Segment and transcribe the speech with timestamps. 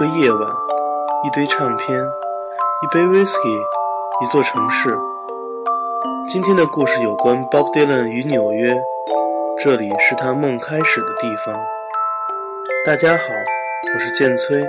[0.00, 0.50] 一个夜晚，
[1.26, 3.60] 一堆唱片，一杯 whisky，
[4.22, 4.96] 一座城市。
[6.26, 8.74] 今天的故事有关 Bob Dylan 与纽约，
[9.62, 11.54] 这里是他梦开始的地方。
[12.86, 13.24] 大家好，
[13.94, 14.66] 我是建崔，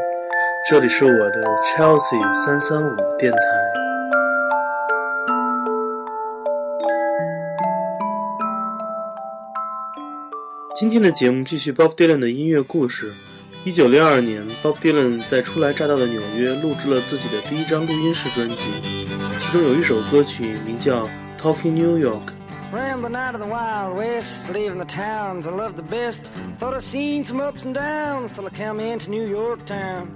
[0.69, 1.41] 这里是我的
[1.77, 3.39] Chelsea 三三五电台。
[10.75, 13.13] 今天的节目继续 Bob Dylan 的音乐故事。
[13.63, 18.65] 一九六二年，Bob Dylan 在初来乍到的纽约录制了自己的第一张录音室专辑，
[19.39, 21.05] 其中有一首歌曲名叫
[21.39, 22.25] 《Talking New York》。
[22.73, 26.23] Rambling out of the Wild West, leaving the towns I love the best.
[26.57, 30.07] Thought I'd seen some ups and downs till I come into New York town.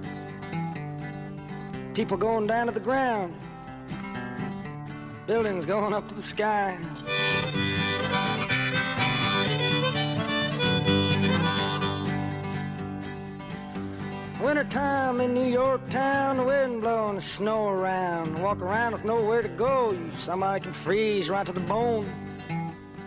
[1.94, 3.32] People going down to the ground,
[5.28, 6.76] buildings going up to the sky.
[14.46, 18.40] Wintertime in New York town, the wind blowing the snow around.
[18.40, 19.90] Walk around with nowhere to go.
[19.90, 22.08] You somebody can freeze right to the bone.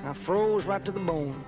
[0.04, 1.42] I froze right to the bone.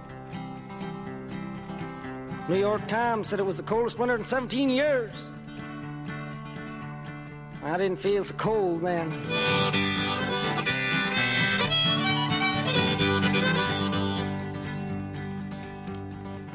[2.48, 5.14] New York Times said it was the coldest winter in 17 years.
[7.62, 9.81] I didn't feel so cold then.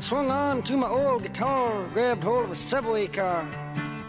[0.06, 3.44] Swung on to my old guitar, grabbed hold of a subway car.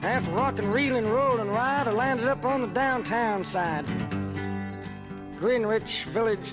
[0.04, 3.84] After rocking, reeling, rolling ride, I landed up on the downtown side.
[5.40, 6.52] Greenwich Village.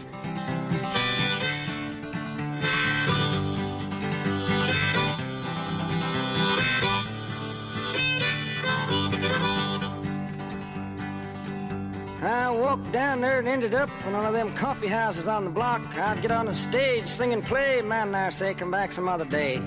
[12.77, 15.81] Walked down there and ended up in one of them coffee houses on the block.
[15.97, 17.81] I'd get on the stage, sing and play.
[17.83, 19.63] Man, there say, come back some other day.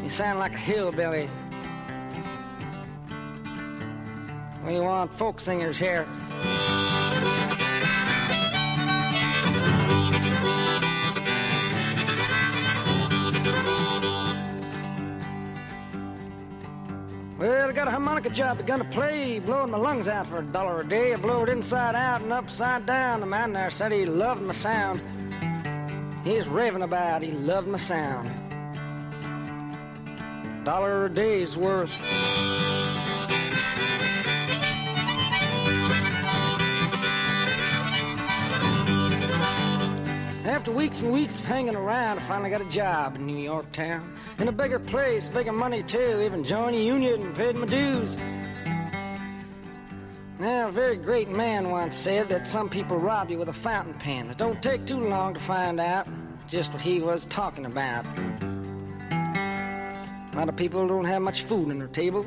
[0.00, 1.28] You sound like a hillbilly.
[4.64, 6.06] We want folk singers here.
[17.84, 20.86] Got a harmonica job to gonna play, blowing my lungs out for a dollar a
[20.86, 21.14] day.
[21.14, 23.18] I blow it inside out and upside down.
[23.18, 25.00] The man there said he loved my sound.
[26.22, 28.30] He's raving about he loved my sound.
[30.64, 31.90] Dollar a day's worth.
[40.62, 43.72] After weeks and weeks of hanging around, I finally got a job in New York
[43.72, 44.16] town.
[44.38, 48.16] In a bigger place, bigger money too, even joined a union and paid my dues.
[50.38, 53.94] Now, a very great man once said that some people rob you with a fountain
[53.94, 54.30] pen.
[54.30, 56.06] It don't take too long to find out
[56.46, 58.06] just what he was talking about.
[59.10, 62.24] A lot of people don't have much food on their table,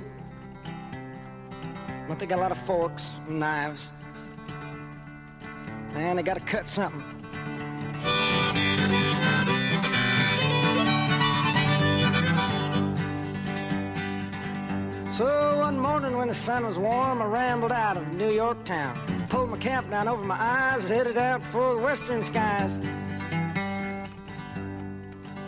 [2.09, 3.93] but they got a lot of forks and knives.
[5.93, 7.14] And they gotta cut something.
[15.17, 18.99] So one morning when the sun was warm, I rambled out of New York town.
[19.29, 22.69] Pulled my cap down over my eyes and headed out for the western skies.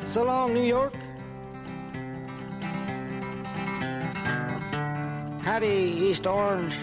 [0.08, 0.94] So long, New York.
[5.44, 6.76] Howdy, East Orange.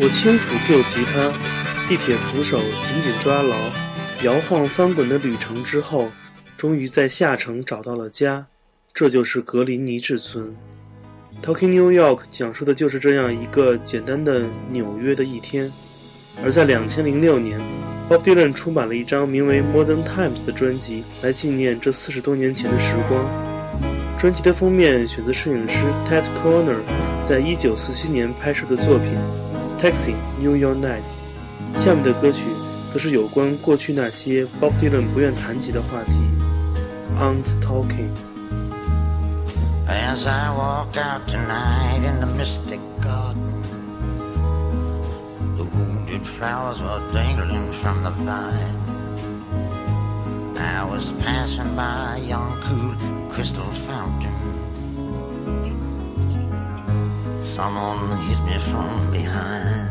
[0.00, 1.28] 我轻抚旧吉他，
[1.86, 3.54] 地铁扶手紧紧抓牢，
[4.22, 6.10] 摇晃翻滚的旅程之后，
[6.56, 8.46] 终于在下城找到了家，
[8.94, 10.56] 这就是格林尼治村。
[11.42, 15.72] Talking New York 讲述的就是这样一个简单的纽约的一天。
[16.44, 17.60] 而在两千零六年
[18.08, 23.24] ，Bob Dylan 出版了一张名为《Modern Times》的专辑，来纪念这四十多年前的时光。
[24.18, 26.76] 专辑的封面选择摄影师 Ted Croner
[27.24, 29.12] 在一九四七年拍摄的作品
[29.82, 31.00] 《Taxi New York Night》。
[31.78, 32.42] 下面的歌曲
[32.92, 36.12] 则是有关过去那些 Bob Dylan 不愿谈及的话题。
[37.18, 38.29] Aunt Talking。
[39.92, 43.62] As I walked out tonight in the mystic garden,
[45.56, 48.76] the wounded flowers were dangling from the vine.
[50.56, 52.94] I was passing by a young, cool
[53.30, 54.36] crystal fountain.
[57.42, 59.90] Someone hit me from behind.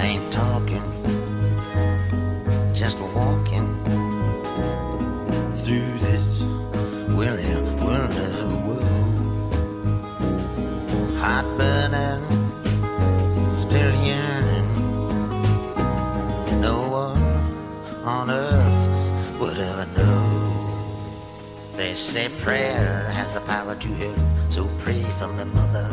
[0.00, 0.86] Ain't talking,
[2.74, 3.68] just walking
[5.62, 6.07] through this
[7.28, 7.54] really
[7.84, 8.48] wonderful
[11.20, 12.24] Hot burning,
[13.60, 14.70] still yearning.
[16.60, 17.22] No one
[18.04, 20.16] on earth would ever know.
[21.76, 24.16] They say prayer has the power to heal
[24.48, 25.88] So pray from the mother.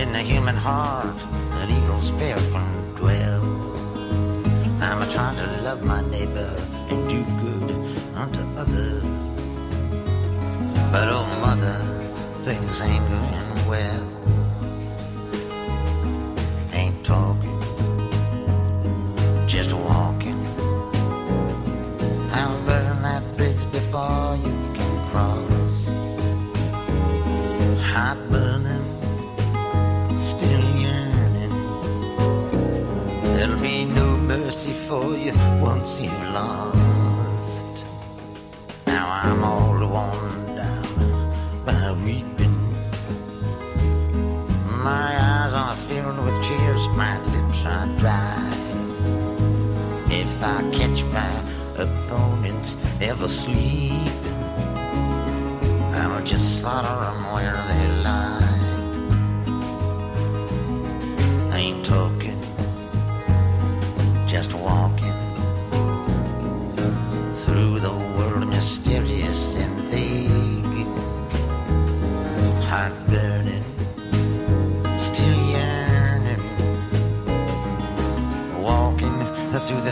[0.00, 1.20] In the human heart
[1.60, 2.82] an evil spirit can
[4.82, 6.54] I'm trying to love my neighbor
[6.90, 7.70] and do good
[8.14, 9.11] unto others.
[10.92, 11.72] But oh mother,
[12.44, 14.11] things ain't going well.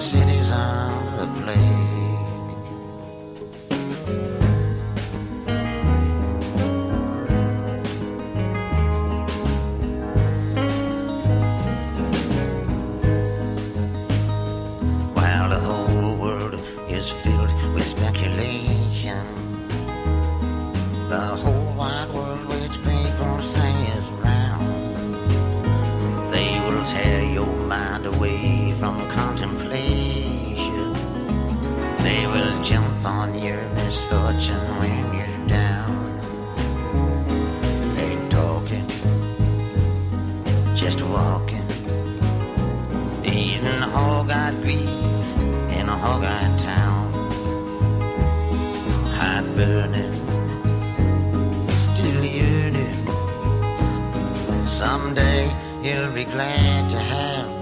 [0.00, 1.10] city's on um,
[55.82, 57.60] He'll be glad to have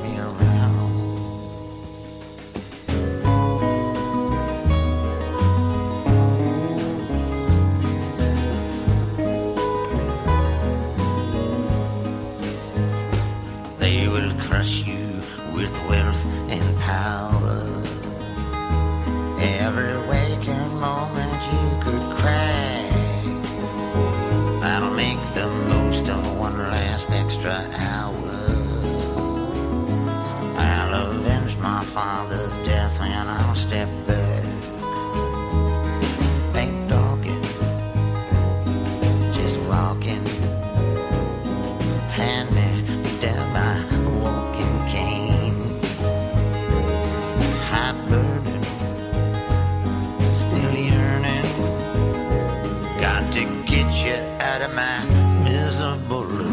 [54.75, 55.05] My
[55.44, 56.48] miserable life.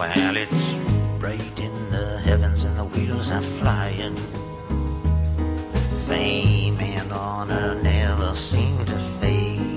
[0.00, 0.76] Well, it's
[1.18, 4.16] bright in the heavens and the wheels are flying.
[6.08, 9.76] Fame and honor never seem to fade.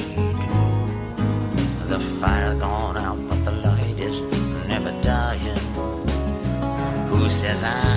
[1.89, 4.21] The fire's gone out, but the light is
[4.65, 5.57] never dying.
[7.09, 7.92] Who says I?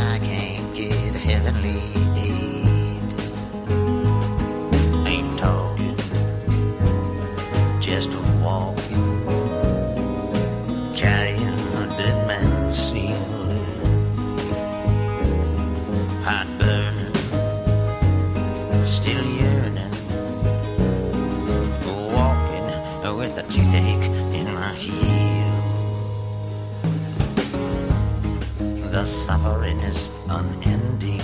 [29.05, 31.21] Suffering is unending.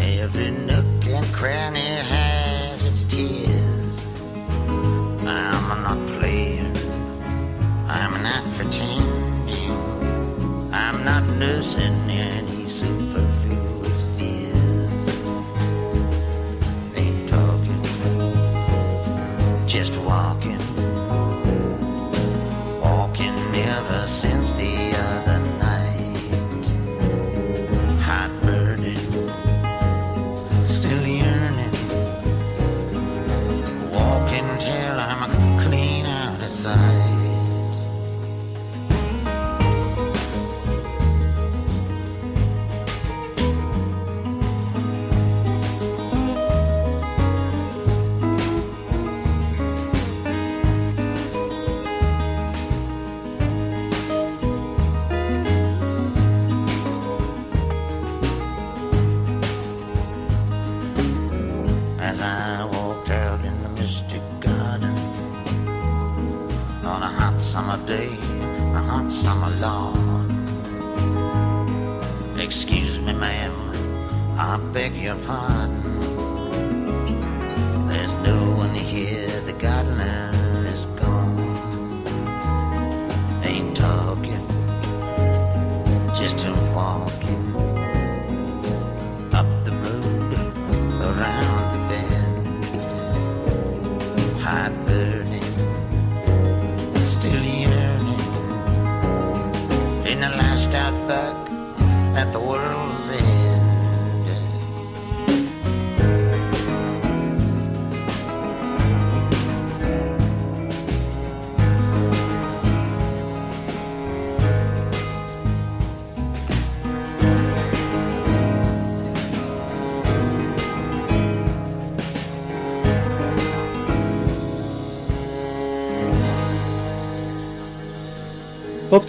[0.00, 4.04] Every nook and cranny has its tears.
[5.26, 6.76] I'm not playing.
[7.86, 9.80] I'm not pretending.
[10.72, 15.08] I'm not nursing any superfluous fears.
[16.96, 17.82] Ain't talking,
[19.66, 19.96] just.
[20.10, 20.49] Walking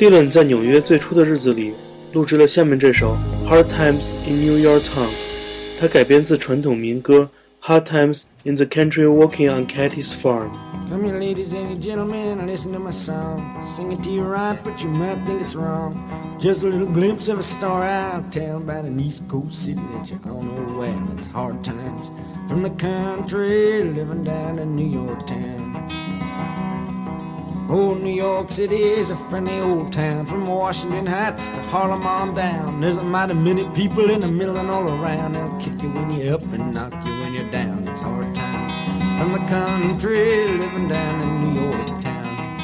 [0.01, 1.75] Dylan 在纽约最初的日子里
[2.11, 3.15] 录制了下面这首
[3.47, 5.05] 《Hard Times in New York Town》，
[5.79, 7.29] 它改编自传统民歌
[7.67, 10.49] 《Hard Times in the Country Working on Ketty's Farm》。
[10.89, 13.43] Come here, ladies and gentlemen, listen to my song.
[13.75, 15.93] Sing it to your right, but you might think it's wrong.
[16.39, 20.19] Just a little glimpse of a star-eyed tell about an East Coast city that you
[20.25, 21.09] all know well.
[21.15, 22.09] It's hard times
[22.47, 26.00] from the country, living down in New York town.
[27.71, 32.35] Old New York City is a friendly old town from Washington Heights to Harlem on
[32.35, 32.81] down.
[32.81, 35.35] There's a mighty many people in the middle and all around.
[35.35, 37.87] They'll kick you when you're up and knock you when you're down.
[37.87, 38.73] It's hard times
[39.21, 42.61] from the country, living down in New York town.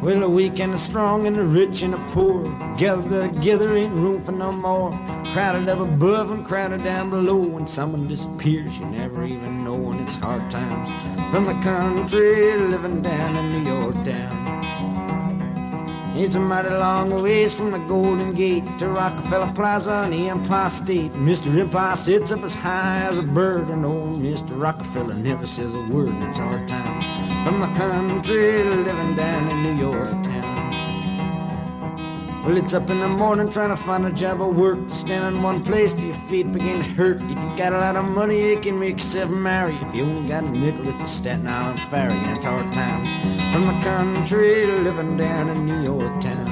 [0.00, 2.44] Well, the weak and the strong and the rich and the poor
[2.78, 4.92] gather together, ain't room for no more.
[5.32, 7.36] Crowded up above and crowded down below.
[7.36, 10.90] When someone disappears, you never even know when it's hard times.
[11.30, 14.40] From the country, living down in New York town.
[16.16, 20.68] It's a mighty long ways from the Golden Gate to Rockefeller Plaza and the Empire
[20.68, 21.12] State.
[21.12, 21.56] Mr.
[21.56, 24.60] Empire sits up as high as a bird, and old Mr.
[24.60, 27.04] Rockefeller never says a word, and it's hard times.
[27.46, 30.49] From the country, living down in New York town.
[32.42, 34.78] Well, it's up in the morning trying to find a job or work.
[34.88, 37.20] Stand in one place till your feet begin to hurt.
[37.20, 39.74] If you got a lot of money, you can make yourself marry.
[39.74, 42.14] If you only got a nickel, it's a Staten Island ferry.
[42.14, 43.08] And it's hard times
[43.52, 46.46] from the country, living down in New York town.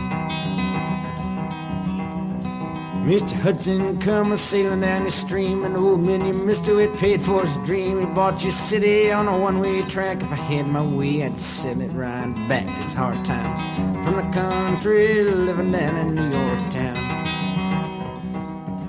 [3.07, 3.33] Mr.
[3.41, 7.47] Hudson come a sailing down the stream, and old man, you mister, it paid for
[7.47, 8.01] his dream.
[8.01, 10.21] He bought your city on a one-way track.
[10.21, 12.69] If I had my way, I'd send it right back.
[12.85, 16.97] It's hard times from the country, living down in New York town.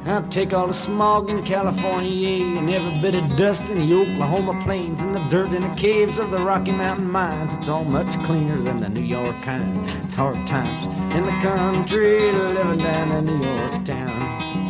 [0.05, 4.63] I'll take all the smog in California, and every bit of dust in the Oklahoma
[4.63, 7.53] plains, and the dirt in the caves of the Rocky Mountain mines.
[7.55, 9.85] It's all much cleaner than the New York kind.
[10.03, 14.68] It's hard times in the country, living down in New York town.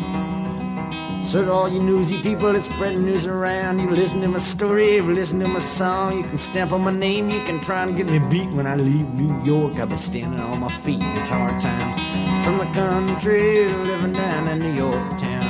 [1.30, 4.96] So to all you newsy people it's spreading news around, you listen to my story,
[4.96, 7.96] you listen to my song, you can stamp on my name, you can try and
[7.96, 9.78] get me beat when I leave New York.
[9.78, 11.04] I'll be standing on my feet.
[11.22, 12.00] It's hard times
[12.44, 15.46] from the country, living down in New York town.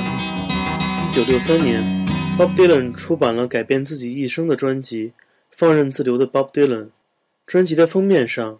[1.08, 1.82] 一九六三年
[2.36, 5.08] ，Bob Dylan 出版了改变自己一生的专辑
[5.50, 6.84] 《放任自流的 Bob Dylan》。
[7.46, 8.58] 专辑的封面上，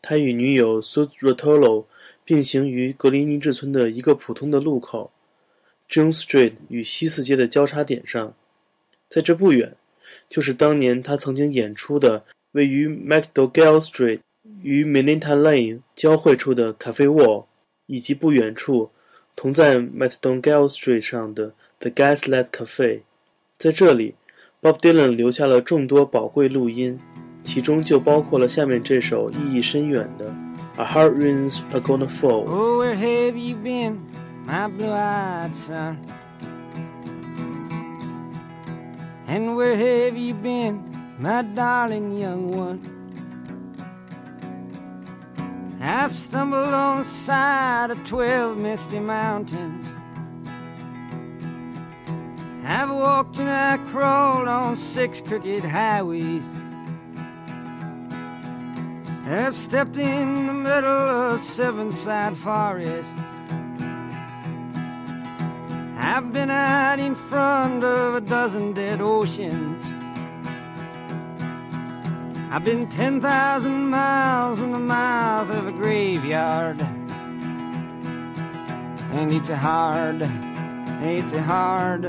[0.00, 1.84] 他与女友 Sue Rotolo
[2.24, 5.10] 并行于格林尼治村的一个普通的路口
[5.92, 8.34] ——June Street 与西四街的交叉点上。
[9.10, 9.76] 在这不远，
[10.26, 14.20] 就是当年他曾经演出的位于 MacDougall Street
[14.62, 17.44] 与 Mineta Lane 交汇处的 Cafe Wall，
[17.84, 18.90] 以及不远处
[19.36, 23.02] 同在 McDonald Street 上的 The Gaslight Cafe。
[23.58, 24.14] 在这里
[24.62, 26.98] ，Bob Dylan 留下了众多宝贵录音，
[27.44, 30.34] 其中就包括了下面这首意义深远的
[30.80, 32.46] 《A Heart Rings, A Gonna Fall》。
[34.44, 35.98] My blue-eyed son?
[39.26, 42.80] And where have you been, my darling young one?
[45.80, 49.86] I've stumbled on the side of twelve misty mountains.
[52.64, 56.44] I've walked and I crawled on six crooked highways.
[59.24, 63.10] I've stepped in the middle of seven sad forests.
[66.14, 69.82] I've been out in front of a dozen dead oceans.
[72.50, 76.82] I've been 10,000 miles in the mouth of a graveyard.
[79.12, 80.20] And it's a hard,
[81.00, 82.04] it's a hard,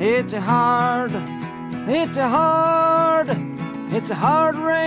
[0.00, 1.10] it's a hard,
[1.88, 3.28] it's a hard,
[3.90, 4.86] it's a hard rain.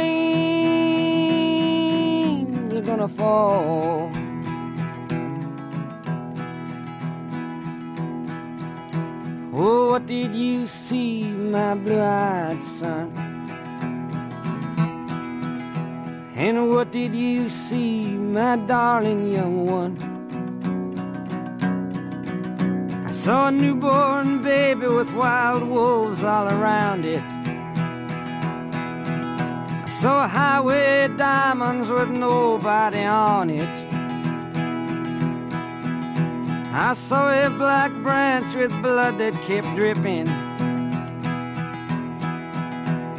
[2.69, 4.09] They're gonna fall.
[9.61, 13.11] Oh, what did you see, my blue eyed son?
[16.33, 19.97] And what did you see, my darling young one?
[23.05, 27.21] I saw a newborn baby with wild wolves all around it.
[29.83, 33.78] I saw highway diamonds with nobody on it.
[36.71, 40.29] I saw a black branch with blood that kept dripping.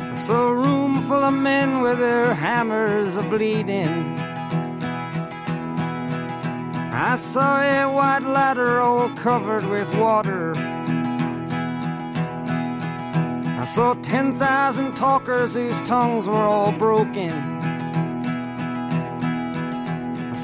[0.01, 3.89] I saw a room full of men with their hammers a bleeding.
[6.93, 10.53] I saw a white ladder all covered with water.
[13.59, 17.50] I saw 10,000 talkers whose tongues were all broken.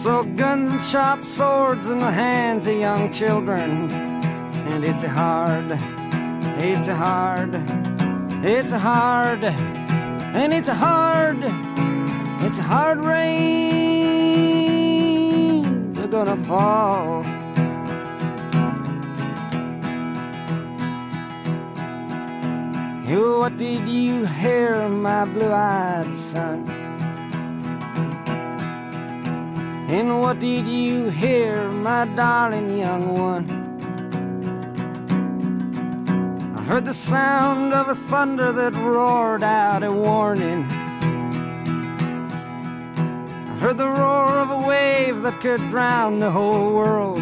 [0.07, 3.91] Saw guns and sharp swords in the hands of young children.
[3.91, 5.73] And it's a hard,
[6.63, 7.57] it's a hard,
[8.45, 11.39] it's a hard, and it's a hard,
[12.47, 13.33] it's a hard rain.
[15.93, 17.25] They're gonna fall.
[23.11, 26.76] You, what did you hear, my blue-eyed son?
[29.89, 33.47] And what did you hear, my darling young one?
[36.57, 40.65] I heard the sound of a thunder that roared out a warning.
[43.45, 47.21] I heard the roar of a wave that could drown the whole world.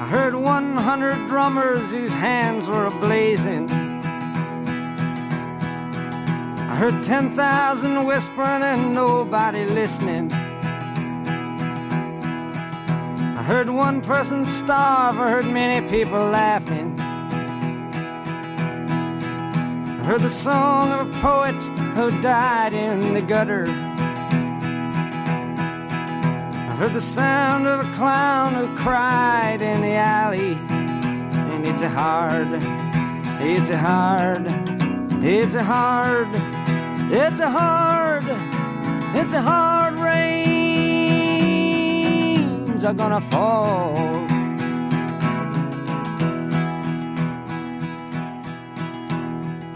[0.00, 3.81] I heard 100 drummers whose hands were ablazing.
[6.82, 10.32] Heard 10,000 whispering and nobody listening.
[13.38, 16.98] I heard one person starve, I heard many people laughing.
[20.00, 21.54] I heard the song of a poet
[21.94, 23.66] who died in the gutter.
[26.68, 30.54] I heard the sound of a clown who cried in the alley.
[30.54, 32.48] And it's a hard,
[33.40, 34.48] it's a hard,
[35.22, 36.51] it's a hard,
[37.14, 38.24] it's a hard,
[39.14, 40.32] it's a hard rains
[42.84, 43.92] are gonna fall.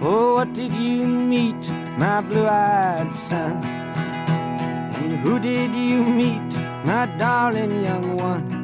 [0.01, 3.63] Oh, what did you meet, my blue-eyed son?
[3.63, 8.57] And who did you meet, my darling young one?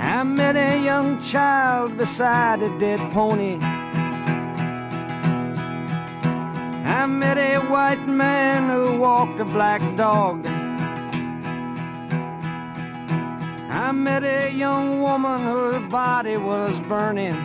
[0.00, 3.58] I met a young child beside a dead pony.
[7.04, 10.46] I met a white man who walked a black dog.
[13.68, 17.36] I met a young woman whose body was burning.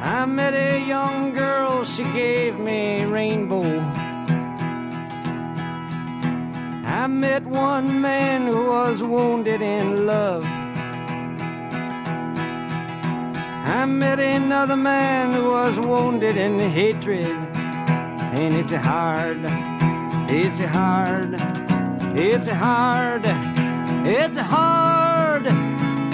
[0.00, 3.80] I met a young girl, she gave me a rainbow.
[6.86, 10.53] I met one man who was wounded in love.
[13.74, 17.36] I met another man who was wounded in hatred.
[18.38, 19.40] And it's hard,
[20.30, 21.34] it's hard,
[22.16, 23.22] it's hard,
[24.06, 25.42] it's hard,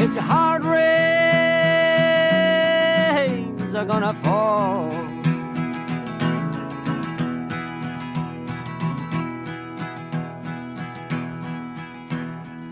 [0.00, 1.20] it's hard race
[3.74, 4.90] are gonna fall.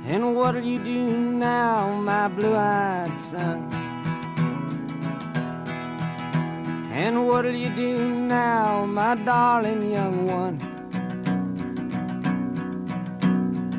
[0.06, 3.77] And what'll you do now, my blue-eyed son?
[6.98, 10.58] And what'll you do now, my darling young one?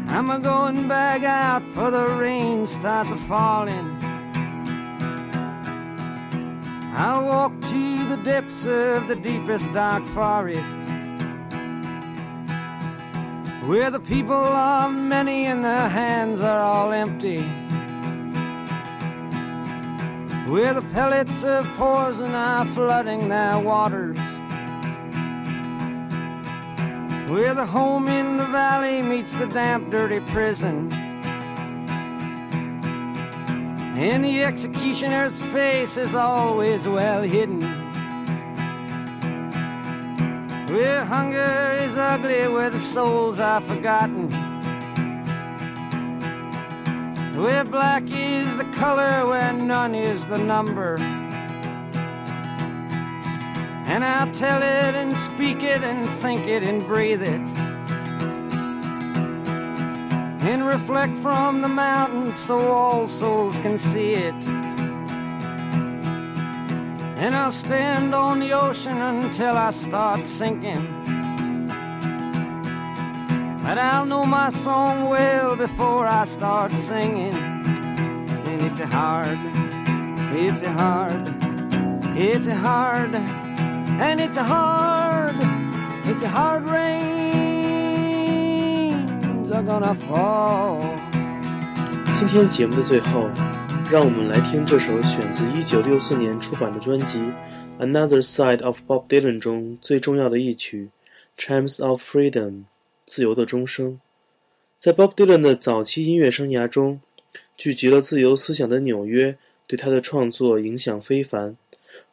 [0.07, 3.89] I'm a going back out for the rain starts a falling.
[6.95, 10.73] I'll walk to the depths of the deepest dark forest
[13.67, 17.43] where the people are many and their hands are all empty.
[20.49, 24.17] Where the pellets of poison are flooding their waters.
[27.29, 30.91] Where the home in the valley meets the damp, dirty prison.
[33.95, 37.61] And the executioner's face is always well hidden.
[40.73, 44.29] Where hunger is ugly, where the souls are forgotten.
[47.39, 50.97] Where black is the color, where none is the number.
[53.87, 57.41] And I'll tell it and speak it and think it and breathe it.
[60.41, 64.35] And reflect from the mountains so all souls can see it.
[67.23, 71.18] And I'll stand on the ocean until I start sinking.
[73.68, 77.34] But I'll know my song well before I start singing.
[78.46, 79.38] And it's a hard,
[80.32, 81.32] it's a hard,
[82.14, 83.14] it's a hard,
[84.00, 85.34] and it's a hard,
[86.04, 87.24] it's a hard rains
[89.50, 90.80] are gonna fall.
[92.14, 93.28] 今天节目的最后，
[93.90, 97.18] 让我们来听这首选自1964年出版的专辑《
[97.80, 100.90] Another Side of Bob Dylan》中最重要的一曲《
[101.42, 102.64] Chimes of Freedom》（
[103.09, 103.99] 自由的钟声）。
[104.77, 107.01] 在 Bob Dylan 的早期音乐生涯中，
[107.57, 111.57] 聚集了自由思想的纽约对他的创作影响非凡，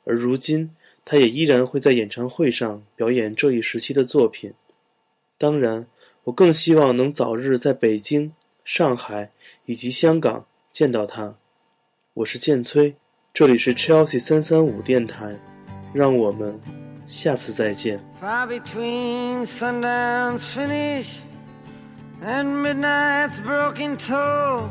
[0.04, 0.70] 而如今
[1.04, 4.54] 他也依然会在演唱会上表演这一时期的作品。
[5.36, 5.86] 当然，
[6.24, 8.32] 我更希望能早日在北京、
[8.64, 9.30] 上海
[9.66, 11.36] 以及香港见到他。
[12.14, 12.96] 我是建崔，
[13.34, 15.38] 这里是 Chelsea 三三五电台，
[15.92, 16.58] 让我们
[17.06, 18.02] 下次再见。
[18.20, 21.18] Far between sundown's finish
[22.22, 24.70] and midnight's broken toll.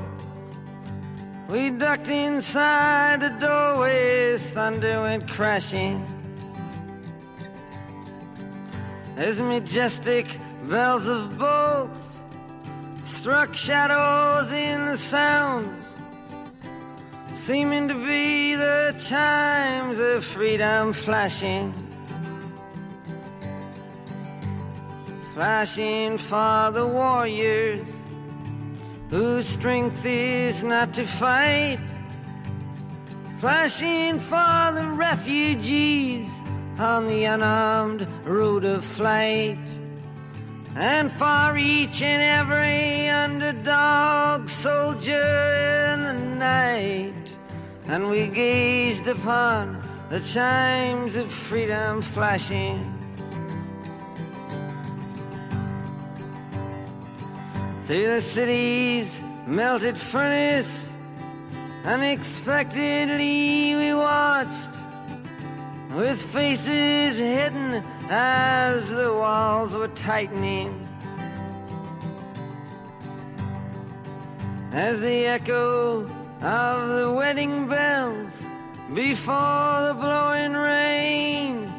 [1.47, 6.03] We ducked inside the doorways, thunder went crashing.
[9.15, 10.25] As majestic
[10.63, 12.21] bells of bolts
[13.05, 15.85] struck shadows in the sounds,
[17.35, 21.84] seeming to be the chimes of freedom flashing.
[25.35, 27.93] Flashing for the warriors
[29.09, 31.77] whose strength is not to fight,
[33.39, 36.29] flashing for the refugees
[36.79, 39.59] on the unarmed road of flight,
[40.77, 47.35] and for each and every underdog soldier in the night.
[47.89, 52.94] And we gazed upon the chimes of freedom flashing.
[57.85, 60.89] Through the city's melted furnace.
[61.83, 64.71] Unexpectedly, we watched
[65.91, 70.73] with faces hidden as the walls were tightening.
[74.71, 76.09] As the echo
[76.41, 78.49] of the wedding bells
[78.95, 81.71] before the blowing rain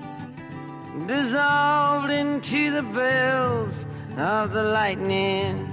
[1.08, 3.84] dissolved into the bells
[4.16, 5.65] of the lightning.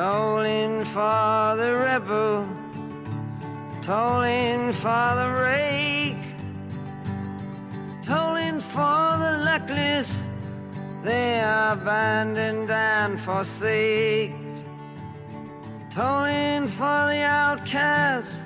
[0.00, 2.48] Tolling for the rebel,
[3.82, 6.26] tolling for the rake,
[8.02, 10.26] tolling for the luckless,
[11.02, 14.32] they are abandoned and forsaked.
[15.90, 18.42] Tolling for the outcast,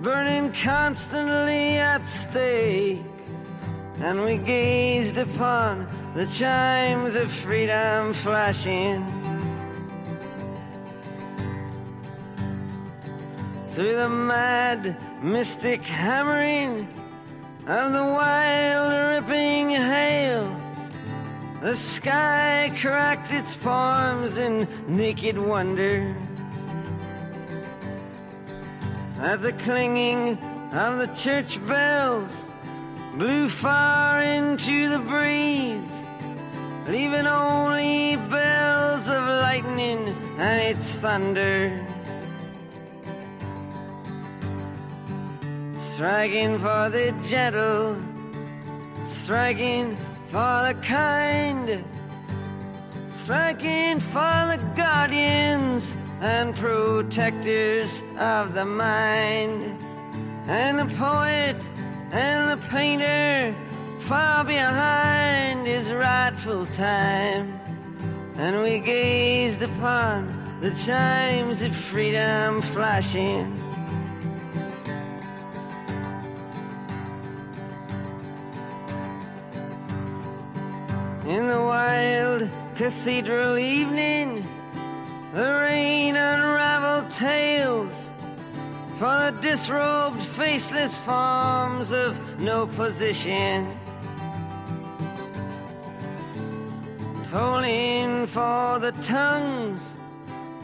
[0.00, 3.02] burning constantly at stake.
[3.98, 9.21] And we gazed upon the chimes of freedom flashing.
[13.72, 16.86] Through the mad, mystic hammering
[17.66, 20.44] of the wild, ripping hail.
[21.62, 26.14] The sky cracked its palms in naked wonder
[29.20, 30.36] as the clinging
[30.72, 32.52] of the church bells
[33.14, 35.92] blew far into the breeze,
[36.88, 41.81] leaving only bells of lightning and its thunder.
[46.02, 47.96] Striking for the gentle,
[49.06, 51.84] striking for the kind,
[53.08, 59.78] striking for the guardians and protectors of the mind,
[60.48, 61.56] and the poet
[62.10, 63.56] and the painter
[64.00, 67.60] far behind his rightful time.
[68.34, 73.71] And we gazed upon the chimes of freedom flashing.
[82.82, 84.44] Cathedral evening,
[85.32, 88.10] the rain unraveled tales
[88.96, 93.72] for the disrobed, faceless forms of no position.
[97.30, 99.94] Tolling for the tongues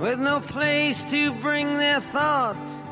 [0.00, 2.83] with no place to bring their thoughts,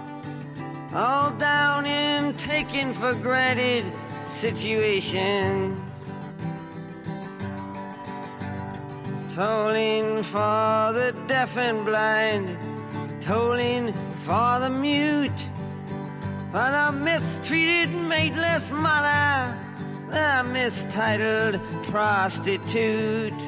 [0.95, 3.93] all down in taken for granted
[4.29, 5.86] situations.
[9.37, 12.57] Tolling for the deaf and blind,
[13.21, 13.93] tolling
[14.25, 15.47] for the mute,
[16.51, 19.55] for the mistreated, mateless mother,
[20.09, 23.39] the mistitled prostitute,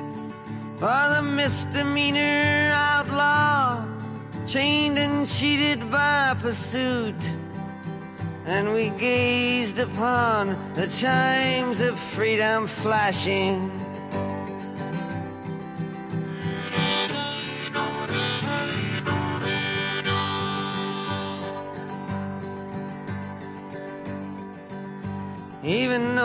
[0.79, 3.83] for the misdemeanor outlaw,
[4.46, 7.16] chained and cheated by pursuit.
[8.44, 13.70] And we gazed upon the chimes of freedom flashing.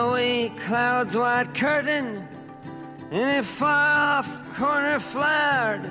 [0.03, 2.27] Though cloud's white curtain
[3.09, 5.89] in a far off corner flared,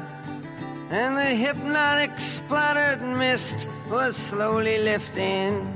[0.90, 5.66] and the hypnotic splattered mist was slowly lifting.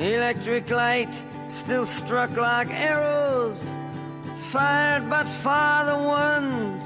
[0.00, 1.14] Electric light
[1.48, 3.64] still struck like arrows,
[4.50, 6.82] fired but far the ones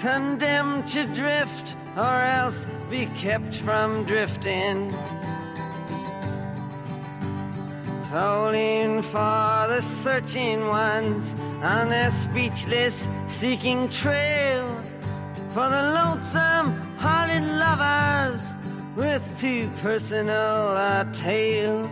[0.00, 4.92] condemned to drift or else be kept from drifting.
[8.10, 14.64] Tolling for the searching ones on their speechless seeking trail.
[15.50, 18.42] For the lonesome hearted lovers
[18.96, 21.90] with too personal a tale.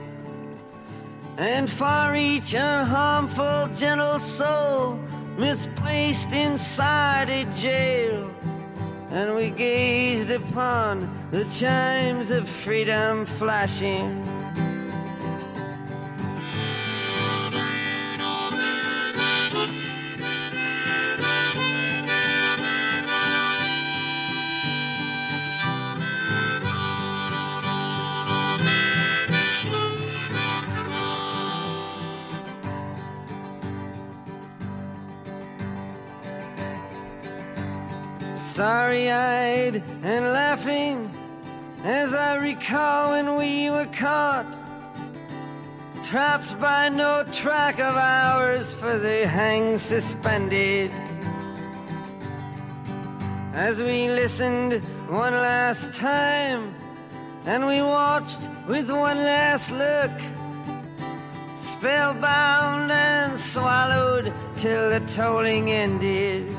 [1.37, 4.99] And for each unharmful gentle soul
[5.37, 8.35] misplaced inside a jail.
[9.11, 14.36] And we gazed upon the chimes of freedom flashing.
[40.07, 41.11] And laughing
[41.83, 44.47] as I recall when we were caught,
[46.05, 50.93] trapped by no track of ours for the hang suspended.
[53.53, 54.75] As we listened
[55.09, 56.73] one last time
[57.45, 60.13] and we watched with one last look,
[61.57, 66.55] spellbound and swallowed till the tolling ended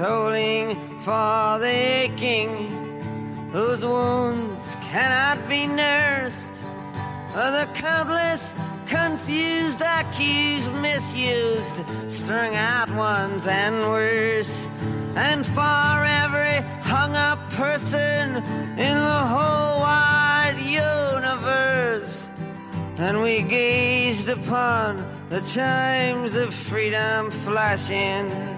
[0.00, 2.48] tolling for the aching,
[3.52, 6.54] whose wounds cannot be nursed.
[7.32, 8.54] For the countless
[8.86, 11.76] confused, accused, misused,
[12.08, 14.70] strung out ones and worse.
[15.16, 18.36] And for every hung up person
[18.88, 22.30] in the whole wide universe.
[22.96, 28.50] And we gazed upon the chimes of freedom flashing